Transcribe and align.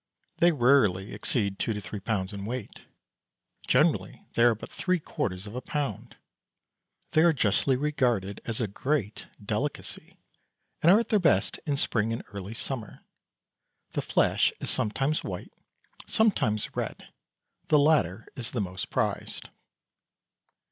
They 0.39 0.51
rarely 0.51 1.13
exceed 1.13 1.59
two 1.59 1.73
to 1.73 1.79
three 1.79 1.99
pounds 1.99 2.33
in 2.33 2.43
weight 2.45 2.87
generally 3.67 4.25
they 4.33 4.41
are 4.45 4.55
but 4.55 4.71
three 4.71 4.97
quarters 4.99 5.45
of 5.45 5.53
a 5.53 5.61
pound. 5.61 6.17
They 7.11 7.21
are 7.21 7.33
justly 7.33 7.75
regarded 7.75 8.41
as 8.45 8.59
a 8.59 8.67
great 8.67 9.27
delicacy, 9.45 10.17
and 10.81 10.91
are 10.91 10.99
at 10.99 11.09
their 11.09 11.19
best 11.19 11.59
in 11.67 11.77
spring 11.77 12.11
and 12.11 12.23
early 12.33 12.55
summer. 12.55 13.01
The 13.91 14.01
flesh 14.01 14.51
is 14.59 14.71
sometimes 14.71 15.23
white, 15.23 15.53
sometimes 16.07 16.75
red; 16.75 17.09
the 17.67 17.77
latter 17.77 18.25
is 18.35 18.49
the 18.53 18.59
most 18.61 18.89
prized. 18.89 19.49